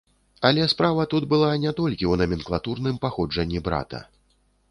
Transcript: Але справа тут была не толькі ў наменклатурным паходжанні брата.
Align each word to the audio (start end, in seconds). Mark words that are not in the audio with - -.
Але 0.47 0.61
справа 0.71 1.03
тут 1.11 1.27
была 1.33 1.49
не 1.65 1.73
толькі 1.81 2.05
ў 2.09 2.13
наменклатурным 2.23 2.95
паходжанні 3.05 3.59
брата. 3.71 3.99